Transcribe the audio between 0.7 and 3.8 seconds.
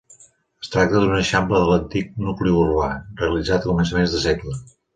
tracta d'un eixample de l'antic nucli urbà, realitzat a